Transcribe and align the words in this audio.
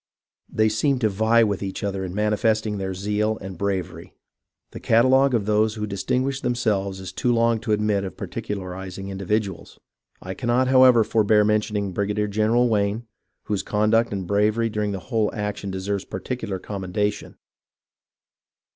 They 0.49 0.67
seemed 0.67 1.01
to 1.01 1.09
vie 1.09 1.43
with 1.43 1.61
each 1.61 1.83
other 1.83 2.03
in 2.03 2.15
manifesting 2.15 2.79
their 2.79 2.95
zeal 2.95 3.37
and 3.37 3.55
bravery. 3.55 4.15
The 4.71 4.79
catalogue 4.79 5.35
of 5.35 5.45
those 5.45 5.75
who 5.75 5.85
distinguished 5.85 6.41
themselves 6.41 6.99
is 6.99 7.11
too 7.13 7.31
long 7.31 7.59
to 7.59 7.71
admit 7.71 8.03
of 8.03 8.17
particularizing 8.17 9.09
individuals. 9.09 9.79
I 10.19 10.33
cannot, 10.33 10.69
however, 10.69 11.03
forbear 11.03 11.45
mentioning 11.45 11.91
Brigadier 11.91 12.27
General 12.27 12.67
Wayne, 12.67 13.05
whose 13.43 13.61
conduct 13.61 14.11
and 14.11 14.25
bravery 14.25 14.71
during 14.71 14.91
the 14.91 14.99
whole 15.11 15.29
action 15.35 15.69
deserve 15.69 16.09
par 16.09 16.21
ticular 16.21 16.59
commendation. 16.59 17.37